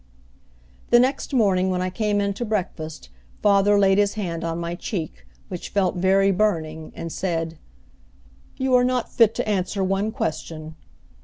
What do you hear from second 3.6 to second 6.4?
laid his hand on my cheek, which felt very